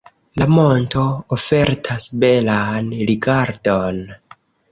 La 0.41 0.45
monto 0.53 1.03
ofertas 1.37 2.07
belan 2.25 2.89
rigardon. 3.13 4.01